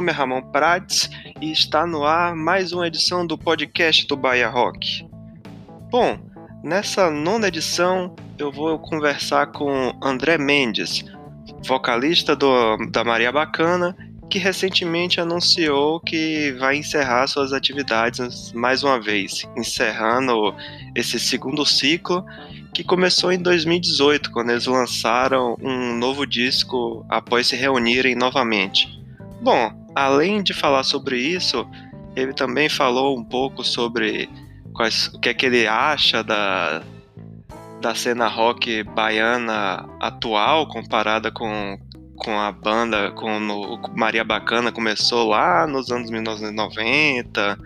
[0.00, 1.10] Nome é Ramon Prates
[1.42, 5.06] e está no ar mais uma edição do podcast do Bahia Rock.
[5.90, 6.18] Bom,
[6.64, 11.04] nessa nona edição eu vou conversar com André Mendes,
[11.66, 13.94] vocalista do, da Maria Bacana,
[14.30, 20.54] que recentemente anunciou que vai encerrar suas atividades mais uma vez, encerrando
[20.96, 22.24] esse segundo ciclo
[22.72, 28.98] que começou em 2018, quando eles lançaram um novo disco após se reunirem novamente.
[29.42, 31.68] Bom, além de falar sobre isso,
[32.16, 34.28] ele também falou um pouco sobre
[34.72, 36.82] quais, o que é que ele acha da,
[37.80, 41.78] da cena rock baiana atual comparada com,
[42.16, 47.58] com a banda, com o Maria Bacana começou lá nos anos 1990.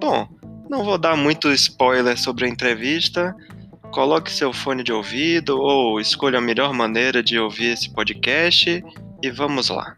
[0.00, 0.28] Bom,
[0.68, 3.34] não vou dar muito spoiler sobre a entrevista,
[3.90, 8.84] Coloque seu fone de ouvido ou escolha a melhor maneira de ouvir esse podcast
[9.22, 9.96] e vamos lá.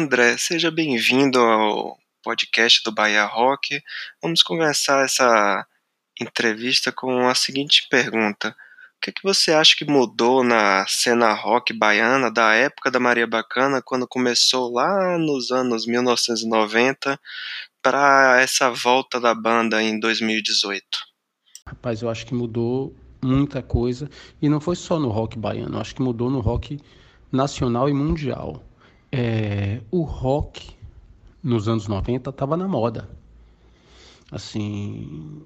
[0.00, 3.82] André, seja bem-vindo ao podcast do Bahia Rock.
[4.22, 5.66] Vamos começar essa
[6.18, 11.34] entrevista com a seguinte pergunta: o que, é que você acha que mudou na cena
[11.34, 17.20] rock baiana da época da Maria Bacana, quando começou lá nos anos 1990,
[17.82, 20.82] para essa volta da banda em 2018?
[21.66, 24.08] Rapaz, eu acho que mudou muita coisa
[24.40, 26.80] e não foi só no rock baiano, acho que mudou no rock
[27.30, 28.64] nacional e mundial.
[29.12, 30.70] É, o rock
[31.42, 33.08] nos anos 90 estava na moda.
[34.30, 35.42] Assim,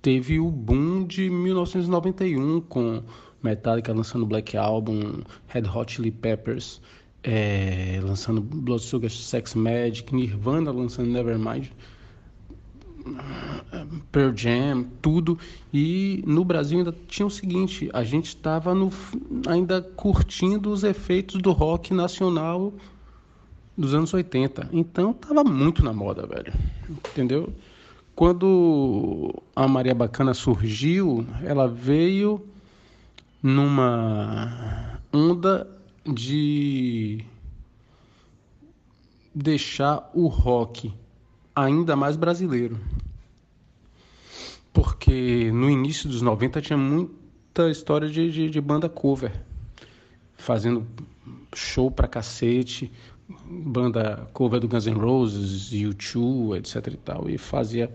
[0.00, 3.02] teve o boom de 1991 com
[3.42, 6.80] Metallica lançando Black Album, Red Hot Chili Peppers
[7.22, 11.70] é, lançando Blood Sugar Sex Magic, Nirvana lançando Nevermind,
[14.10, 15.38] Pearl Jam, tudo.
[15.72, 18.72] E no Brasil ainda tinha o seguinte, a gente estava
[19.46, 22.72] ainda curtindo os efeitos do rock nacional
[23.76, 24.68] dos anos 80.
[24.72, 26.52] Então tava muito na moda, velho.
[27.10, 27.52] Entendeu?
[28.14, 32.44] Quando a Maria Bacana surgiu, ela veio
[33.40, 35.68] numa onda
[36.04, 37.24] de
[39.32, 40.92] deixar o rock
[41.64, 42.78] ainda mais brasileiro.
[44.72, 49.32] Porque no início dos 90 tinha muita história de, de, de banda cover,
[50.36, 50.86] fazendo
[51.54, 52.92] show pra cacete,
[53.28, 57.90] banda cover do Guns N' Roses, U2, etc e tal, e fazia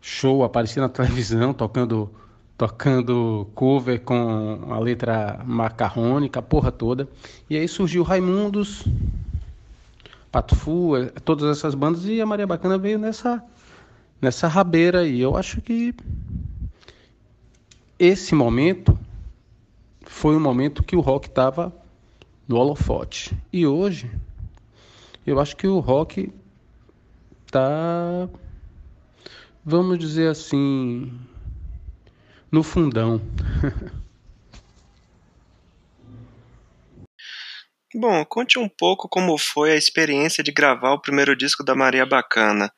[0.00, 2.10] show, aparecia na televisão tocando
[2.56, 7.06] tocando cover com a letra macarrônica, a porra toda.
[7.50, 8.82] E aí surgiu Raimundos,
[10.36, 13.42] Pato Fu, eh, todas essas bandas e a Maria Bacana veio nessa
[14.20, 15.94] nessa rabeira e eu acho que
[17.98, 18.98] esse momento
[20.04, 21.74] foi o momento que o rock estava
[22.46, 23.34] no holofote.
[23.50, 24.10] E hoje
[25.26, 26.30] eu acho que o rock
[27.50, 28.28] tá,
[29.64, 31.18] vamos dizer assim,
[32.52, 33.22] no fundão.
[37.98, 42.04] Bom, conte um pouco como foi a experiência de gravar o primeiro disco da Maria
[42.04, 42.70] Bacana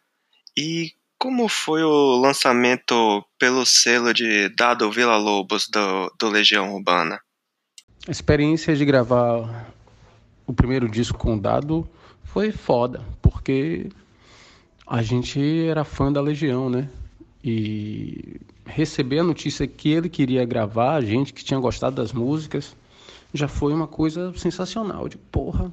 [0.56, 7.18] e como foi o lançamento pelo selo de Dado Vila Lobos do, do Legião Urbana.
[8.06, 9.72] A experiência de gravar
[10.46, 11.90] o primeiro disco com o Dado
[12.22, 13.88] foi foda, porque
[14.86, 16.88] a gente era fã da Legião, né?
[17.42, 22.76] E receber a notícia que ele queria gravar, a gente que tinha gostado das músicas,
[23.32, 25.08] já foi uma coisa sensacional.
[25.08, 25.72] De porra,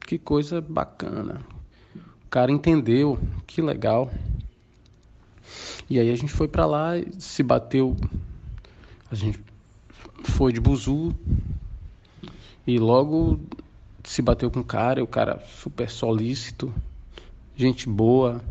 [0.00, 1.40] que coisa bacana.
[2.24, 4.10] O cara entendeu, que legal.
[5.88, 7.96] E aí a gente foi para lá, se bateu,
[9.10, 9.40] a gente
[10.24, 11.14] foi de buzu
[12.66, 13.40] e logo
[14.04, 16.72] se bateu com o cara, o cara super solícito,
[17.56, 18.42] gente boa,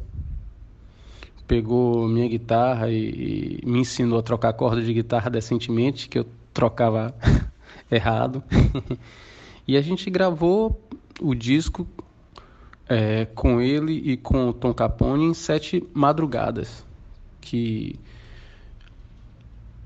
[1.47, 6.25] pegou minha guitarra e, e me ensinou a trocar corda de guitarra decentemente, que eu
[6.53, 7.13] trocava
[7.91, 8.43] errado.
[9.67, 10.81] e a gente gravou
[11.21, 11.87] o disco
[12.87, 16.85] é, com ele e com o Tom Capone em sete madrugadas,
[17.41, 17.99] que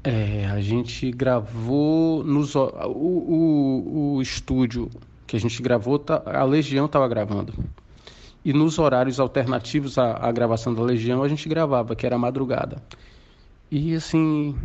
[0.03, 4.89] é, a gente gravou nos o, o, o estúdio
[5.27, 7.53] que a gente gravou, tá, a Legião estava gravando.
[8.43, 12.81] E nos horários alternativos à, à, gravação da Legião, a gente gravava, que era madrugada.
[13.69, 14.55] E assim.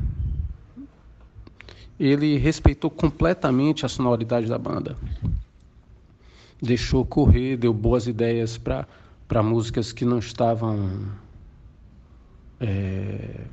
[1.99, 4.97] Ele respeitou completamente a sonoridade da banda.
[6.61, 11.11] Deixou correr, deu boas ideias para músicas que não estavam.
[12.61, 13.45] É,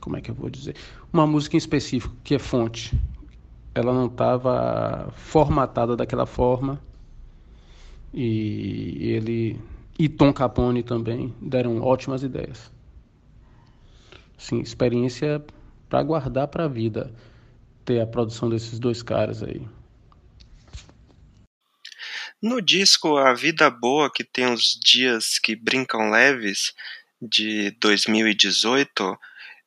[0.00, 0.74] como é que eu vou dizer?
[1.12, 2.98] Uma música em específico, que é fonte.
[3.74, 6.80] Ela não estava formatada daquela forma.
[8.12, 9.60] E ele
[9.98, 12.70] e Tom Capone também deram ótimas ideias.
[14.36, 15.44] Sim, experiência
[15.88, 17.12] para guardar para a vida
[17.84, 19.66] ter a produção desses dois caras aí.
[22.42, 26.74] No disco A Vida Boa, que tem os dias que brincam leves,
[27.20, 29.18] de 2018,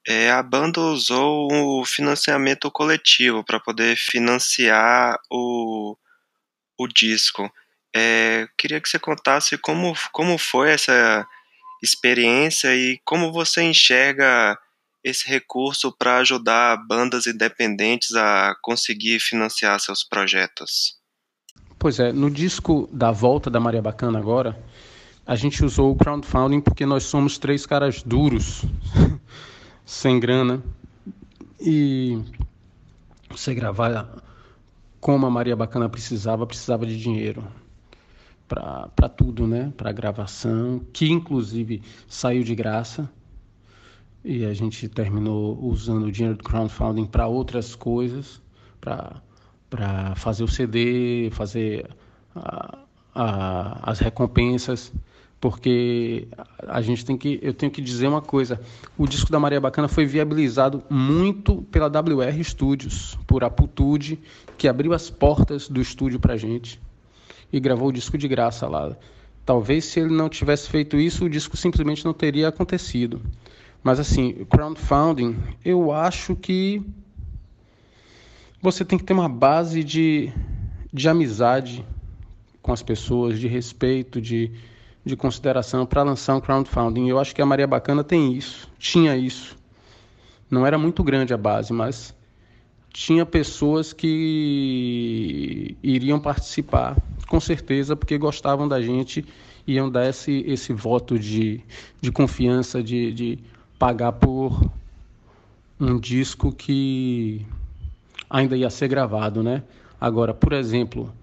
[0.08, 5.98] é, a banda usou o financiamento coletivo para poder financiar o,
[6.78, 7.52] o disco.
[7.96, 11.28] É, queria que você contasse como, como foi essa
[11.82, 14.58] experiência e como você enxerga
[15.08, 20.98] esse recurso para ajudar bandas independentes a conseguir financiar seus projetos.
[21.80, 24.62] Pois é, no disco da volta da Maria Bacana agora,
[25.26, 28.64] a gente usou o crowdfunding porque nós somos três caras duros,
[29.86, 30.62] sem grana,
[31.60, 32.20] e
[33.30, 34.10] você gravar
[35.00, 37.48] como a Maria Bacana precisava, precisava de dinheiro
[38.48, 39.72] para tudo, né?
[39.78, 43.10] Para gravação, que inclusive saiu de graça.
[44.30, 48.42] E a gente terminou usando o dinheiro do crowdfunding para outras coisas,
[48.82, 51.90] para fazer o CD, fazer
[52.36, 52.78] a,
[53.16, 54.92] a, as recompensas,
[55.40, 56.28] porque
[56.60, 58.60] a gente tem que, eu tenho que dizer uma coisa,
[58.98, 64.20] o disco da Maria Bacana foi viabilizado muito pela WR Studios, por Apultude,
[64.58, 66.82] que abriu as portas do estúdio para gente
[67.50, 68.94] e gravou o disco de graça lá.
[69.46, 73.22] Talvez se ele não tivesse feito isso, o disco simplesmente não teria acontecido.
[73.88, 76.82] Mas assim, crowdfunding, eu acho que
[78.62, 80.30] você tem que ter uma base de,
[80.92, 81.86] de amizade
[82.62, 84.52] com as pessoas, de respeito, de,
[85.06, 87.08] de consideração para lançar um crowdfunding.
[87.08, 89.56] Eu acho que a Maria Bacana tem isso, tinha isso.
[90.52, 92.14] Não era muito grande a base, mas
[92.92, 99.24] tinha pessoas que iriam participar, com certeza, porque gostavam da gente,
[99.66, 101.62] iam dar esse, esse voto de,
[102.02, 103.40] de confiança, de, de
[103.78, 104.70] pagar por
[105.80, 107.46] um disco que
[108.30, 109.64] ainda ia ser gravado, né?
[110.00, 111.14] Agora, por exemplo,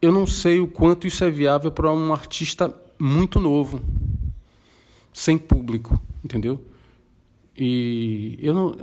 [0.00, 3.80] eu não sei o quanto isso é viável para um artista muito novo,
[5.12, 6.60] sem público, entendeu?
[7.56, 8.76] E eu não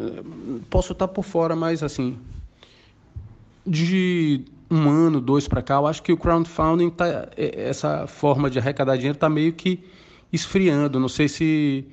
[0.69, 2.17] posso estar por fora, mas assim,
[3.65, 8.49] de um ano, dois para cá, eu acho que o crowdfunding tá é, essa forma
[8.49, 9.83] de arrecadar dinheiro está meio que
[10.31, 10.99] esfriando.
[10.99, 11.85] Não sei se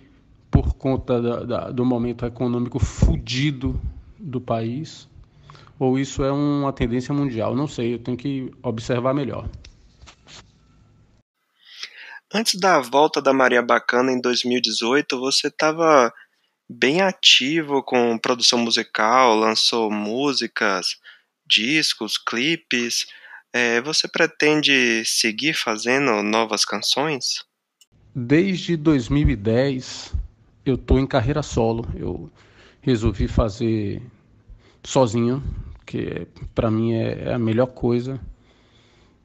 [0.50, 3.80] por conta da, da, do momento econômico fudido
[4.18, 5.08] do país
[5.78, 7.54] ou isso é uma tendência mundial?
[7.54, 9.48] Não sei, eu tenho que observar melhor.
[12.34, 16.12] Antes da volta da Maria Bacana em 2018, você estava
[16.68, 20.98] bem ativo com produção musical, lançou músicas,
[21.46, 23.06] discos, clipes.
[23.52, 27.46] É, você pretende seguir fazendo novas canções?
[28.14, 30.12] Desde 2010
[30.70, 31.86] eu estou em carreira solo.
[31.94, 32.30] Eu
[32.80, 34.02] resolvi fazer
[34.82, 35.42] sozinho
[35.84, 38.20] que para mim é, é, a melhor coisa.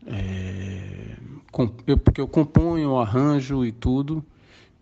[0.08, 1.18] É,
[1.86, 4.24] eu, porque eu componho, arranjo e tudo,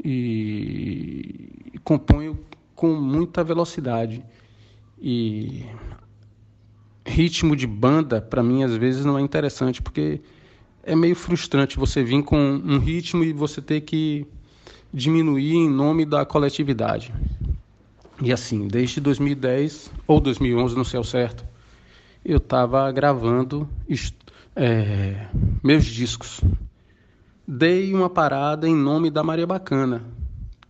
[0.04, 2.40] e, e componho
[2.76, 4.24] com muita velocidade.
[5.00, 5.66] E
[7.06, 10.22] ritmo de banda, para mim, às vezes não é interessante, porque
[10.84, 14.26] é meio frustrante você vir com um ritmo e você ter que
[14.94, 17.14] diminuir em nome da coletividade.
[18.22, 21.46] E assim, desde 2010 ou 2011, não sei ao certo,
[22.24, 23.68] eu estava gravando
[24.56, 25.28] é,
[25.64, 26.42] meus discos.
[27.48, 30.04] Dei uma parada em nome da Maria Bacana,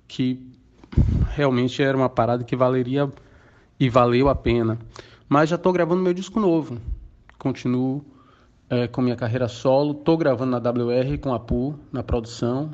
[0.08, 0.40] que
[1.36, 3.12] realmente era uma parada que valeria
[3.80, 4.80] e valeu a pena.
[5.28, 6.78] Mas já estou gravando meu disco novo.
[7.38, 8.04] Continuo
[8.70, 9.92] é, com minha carreira solo.
[9.92, 12.72] Estou gravando na WR com a PU, na produção.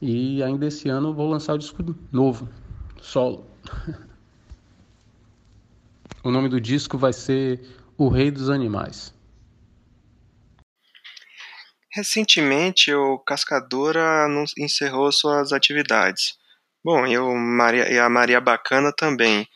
[0.00, 2.48] E ainda esse ano vou lançar o disco novo,
[3.00, 3.46] solo.
[6.24, 7.60] O nome do disco vai ser
[7.96, 9.14] O Rei dos Animais.
[11.92, 14.26] Recentemente, o Cascadora
[14.58, 16.36] encerrou suas atividades.
[16.84, 19.48] Bom, e, Maria, e a Maria Bacana também.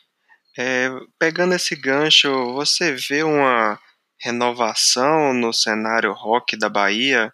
[0.57, 3.79] É, pegando esse gancho, você vê uma
[4.19, 7.31] renovação no cenário rock da Bahia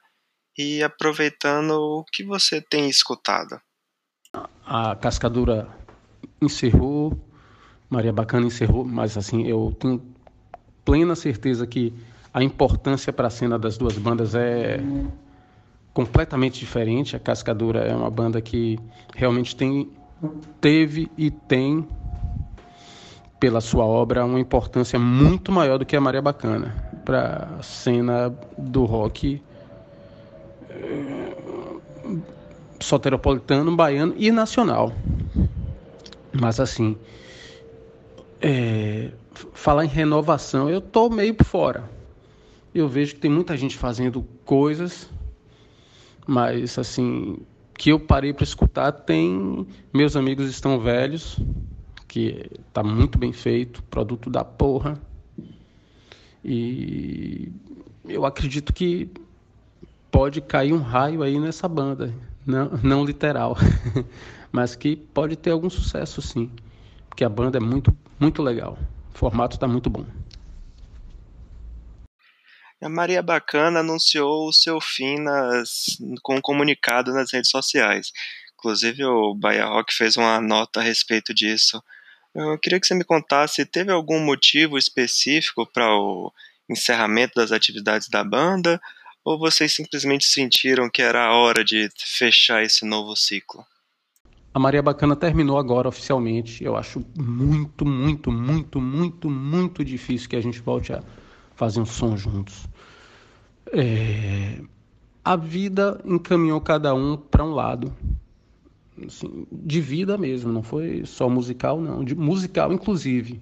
[0.60, 3.60] e aproveitando o que você tem escutado?
[4.66, 5.68] A Cascadura
[6.42, 7.18] encerrou
[7.89, 10.01] Maria Bacana encerrou, mas assim, eu tenho
[10.86, 11.92] plena certeza que
[12.32, 14.80] a importância para a cena das duas bandas é
[15.92, 17.16] completamente diferente.
[17.16, 18.78] A Cascadura é uma banda que
[19.16, 19.89] realmente tem
[20.62, 21.88] teve e tem
[23.39, 28.30] pela sua obra uma importância muito maior do que a Maria Bacana para a cena
[28.58, 29.42] do rock
[32.80, 34.94] soteropolitano, baiano e nacional.
[36.32, 36.98] Mas assim,
[38.42, 39.12] é,
[39.54, 41.90] falar em renovação, eu tô meio por fora.
[42.74, 45.10] Eu vejo que tem muita gente fazendo coisas,
[46.26, 47.38] mas assim,
[47.78, 51.40] que eu parei para escutar, tem meus amigos estão velhos,
[52.08, 55.00] que tá muito bem feito, produto da porra.
[56.44, 57.52] E
[58.08, 59.10] eu acredito que
[60.12, 62.13] pode cair um raio aí nessa banda,
[62.46, 63.58] não, não literal,
[64.51, 66.51] mas que pode ter algum sucesso sim,
[67.08, 68.78] porque a banda é muito, muito legal,
[69.13, 70.06] o formato está muito bom.
[72.82, 78.13] A Maria Bacana anunciou o seu fim nas, com um comunicado nas redes sociais.
[78.54, 81.84] Inclusive o Bahia Rock fez uma nota a respeito disso.
[82.34, 86.32] Eu queria que você me contasse, teve algum motivo específico para o
[86.70, 88.80] encerramento das atividades da banda?
[89.30, 93.64] Ou vocês simplesmente sentiram que era a hora de fechar esse novo ciclo?
[94.52, 96.64] A Maria Bacana terminou agora oficialmente.
[96.64, 101.04] Eu acho muito, muito, muito, muito, muito difícil que a gente volte a
[101.56, 102.66] fazer um som juntos.
[103.72, 104.64] É...
[105.24, 107.96] A vida encaminhou cada um para um lado.
[109.06, 112.04] Assim, de vida mesmo, não foi só musical, não.
[112.04, 113.40] De, musical, inclusive.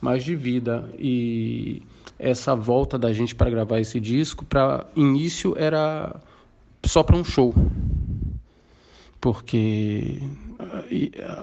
[0.00, 0.88] Mas de vida.
[0.98, 1.82] E
[2.18, 6.20] essa volta da gente para gravar esse disco, para início era
[6.84, 7.54] só para um show.
[9.20, 10.18] Porque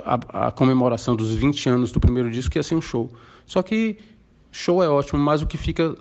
[0.06, 3.12] a, a, comemoração dos 20 anos do primeiro disco ia ser um show.
[3.46, 3.98] Só que
[4.52, 5.96] show é ótimo, mas o que fica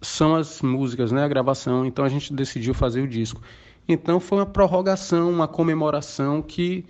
[0.00, 1.84] são as músicas, né, a gravação.
[1.84, 3.40] Então a gente decidiu fazer o disco.
[3.88, 6.84] Então foi uma prorrogação, uma comemoração que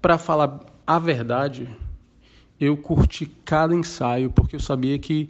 [0.00, 1.68] para falar a verdade,
[2.64, 5.28] eu curti cada ensaio, porque eu sabia que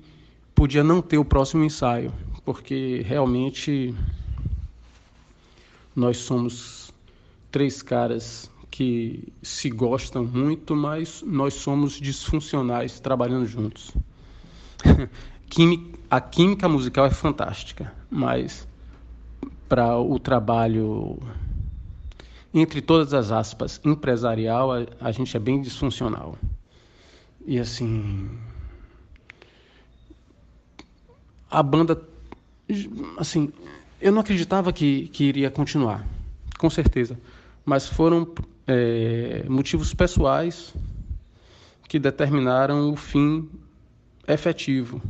[0.54, 2.12] podia não ter o próximo ensaio,
[2.44, 3.94] porque realmente
[5.96, 6.92] nós somos
[7.50, 13.92] três caras que se gostam muito, mas nós somos disfuncionais trabalhando juntos.
[16.10, 18.68] a química musical é fantástica, mas
[19.70, 21.18] para o trabalho,
[22.52, 24.70] entre todas as aspas, empresarial,
[25.00, 26.36] a, gente é bem disfuncional.
[27.46, 28.30] E assim.
[31.50, 32.00] A banda.
[33.18, 33.52] Assim,
[34.00, 36.06] eu não acreditava que, que iria continuar,
[36.58, 37.18] com certeza.
[37.64, 38.32] Mas foram
[38.66, 40.74] é, motivos pessoais
[41.88, 43.48] que determinaram o fim
[44.26, 45.02] efetivo.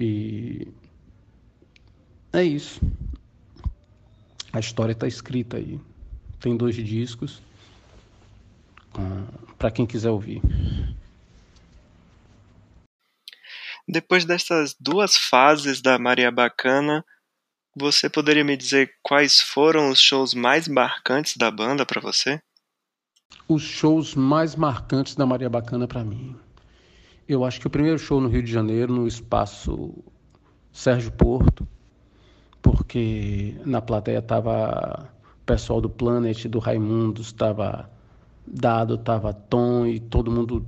[0.00, 0.68] E
[2.32, 2.80] é isso.
[4.52, 5.78] A história está escrita aí.
[6.40, 7.42] Tem dois discos
[9.58, 10.40] para quem quiser ouvir.
[13.86, 17.04] Depois dessas duas fases da Maria Bacana,
[17.74, 22.40] você poderia me dizer quais foram os shows mais marcantes da banda para você?
[23.48, 26.36] Os shows mais marcantes da Maria Bacana para mim.
[27.26, 29.94] Eu acho que o primeiro show no Rio de Janeiro, no espaço
[30.72, 31.66] Sérgio Porto,
[32.60, 37.90] porque na plateia tava o pessoal do Planet, do Raimundo, estava
[38.50, 40.64] Dado, tava Tom e todo mundo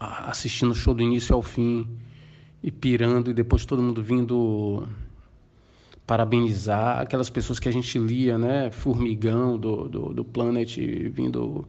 [0.00, 1.86] assistindo o show do início ao fim
[2.62, 4.86] e pirando e depois todo mundo vindo
[6.06, 8.70] parabenizar aquelas pessoas que a gente lia, né?
[8.70, 10.76] Formigão do, do, do Planet
[11.10, 11.66] vindo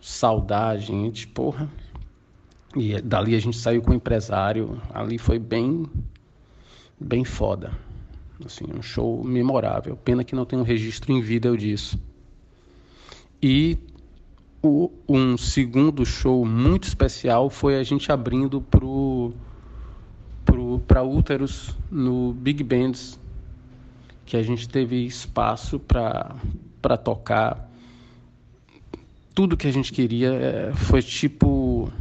[0.00, 1.68] saudar a gente, porra.
[2.74, 4.80] E dali a gente saiu com o empresário.
[4.94, 5.86] Ali foi bem,
[7.00, 7.72] bem foda.
[8.44, 9.96] Assim, um show memorável.
[9.96, 11.98] Pena que não tem um registro em vídeo disso.
[13.42, 13.76] E
[15.08, 19.34] um segundo show muito especial foi a gente abrindo pro
[20.86, 23.18] para úteros no Big Bands,
[24.24, 27.68] que a gente teve espaço para tocar
[29.34, 30.32] tudo que a gente queria.
[30.32, 31.92] É, foi tipo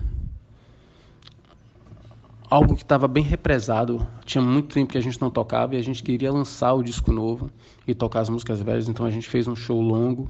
[2.49, 4.07] algo que estava bem represado.
[4.25, 7.11] Tinha muito tempo que a gente não tocava e a gente queria lançar o disco
[7.11, 7.51] novo
[7.87, 8.87] e tocar as músicas velhas.
[8.87, 10.29] Então a gente fez um show longo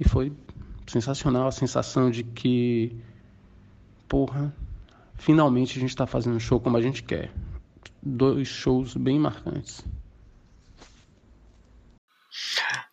[0.00, 0.32] e foi
[0.86, 2.96] sensacional a sensação de que,
[4.08, 4.54] porra,
[5.16, 7.30] finalmente a gente está fazendo um show como a gente quer.
[8.02, 9.84] Dois shows bem marcantes.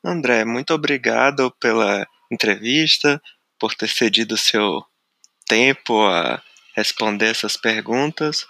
[0.03, 3.21] André, muito obrigado pela entrevista,
[3.59, 4.83] por ter cedido seu
[5.47, 6.41] tempo a
[6.75, 8.47] responder essas perguntas.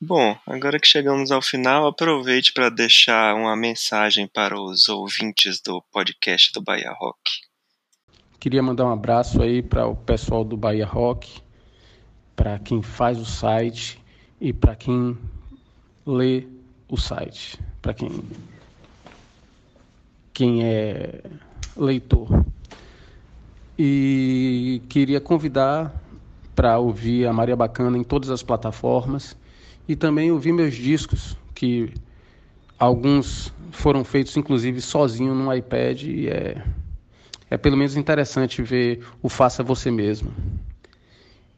[0.00, 5.80] Bom, agora que chegamos ao final, aproveite para deixar uma mensagem para os ouvintes do
[5.90, 7.51] podcast do Bahia Rock.
[8.42, 11.40] Queria mandar um abraço aí para o pessoal do Bahia Rock,
[12.34, 14.02] para quem faz o site
[14.40, 15.16] e para quem
[16.04, 16.48] lê
[16.88, 18.10] o site, para quem
[20.34, 21.22] quem é
[21.76, 22.44] leitor.
[23.78, 25.94] E queria convidar
[26.52, 29.36] para ouvir a Maria Bacana em todas as plataformas
[29.86, 31.94] e também ouvir meus discos, que
[32.76, 36.60] alguns foram feitos inclusive sozinho no iPad e é,
[37.52, 40.32] é pelo menos interessante ver o Faça Você Mesmo.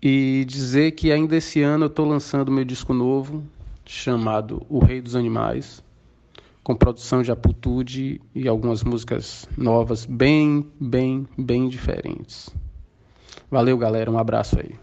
[0.02, 3.44] E dizer que ainda esse ano eu estou lançando meu disco novo,
[3.86, 5.84] chamado O Rei dos Animais,
[6.64, 12.50] com produção de Apultude e algumas músicas novas, bem, bem, bem diferentes.
[13.48, 14.10] Valeu, galera.
[14.10, 14.74] Um abraço aí.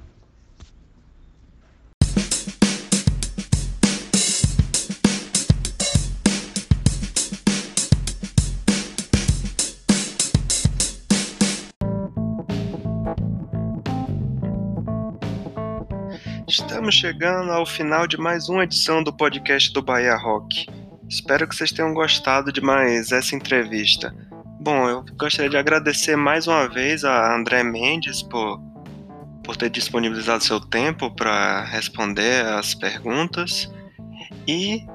[16.51, 20.67] Estamos chegando ao final de mais uma edição do podcast do Bahia Rock.
[21.07, 24.13] Espero que vocês tenham gostado de mais essa entrevista.
[24.59, 28.59] Bom, eu gostaria de agradecer mais uma vez a André Mendes por,
[29.41, 33.71] por ter disponibilizado seu tempo para responder as perguntas.
[34.45, 34.85] E,